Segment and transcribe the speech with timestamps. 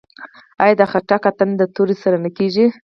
[0.63, 2.65] آیا د خټک اتن د تورې سره نه کیږي؟